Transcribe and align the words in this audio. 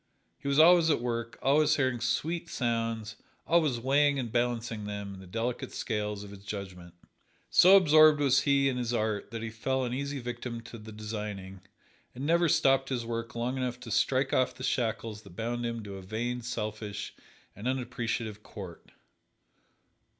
He 0.39 0.47
was 0.47 0.57
always 0.57 0.89
at 0.89 0.99
work, 0.99 1.37
always 1.43 1.75
hearing 1.75 1.99
sweet 2.01 2.49
sounds, 2.49 3.17
always 3.45 3.79
weighing 3.79 4.17
and 4.17 4.31
balancing 4.31 4.85
them 4.85 5.13
in 5.13 5.19
the 5.19 5.27
delicate 5.27 5.71
scales 5.71 6.23
of 6.23 6.31
his 6.31 6.43
judgment. 6.43 6.95
So 7.51 7.77
absorbed 7.77 8.19
was 8.19 8.39
he 8.41 8.67
in 8.67 8.77
his 8.77 8.95
art 8.95 9.29
that 9.29 9.43
he 9.43 9.51
fell 9.51 9.83
an 9.83 9.93
easy 9.93 10.19
victim 10.19 10.61
to 10.61 10.79
the 10.79 10.91
designing, 10.91 11.61
and 12.15 12.25
never 12.25 12.49
stopped 12.49 12.89
his 12.89 13.05
work 13.05 13.35
long 13.35 13.57
enough 13.57 13.79
to 13.81 13.91
strike 13.91 14.33
off 14.33 14.55
the 14.55 14.63
shackles 14.63 15.21
that 15.21 15.35
bound 15.35 15.67
him 15.67 15.83
to 15.83 15.97
a 15.97 16.01
vain, 16.01 16.41
selfish 16.41 17.13
and 17.55 17.67
unappreciative 17.67 18.41
court. 18.41 18.93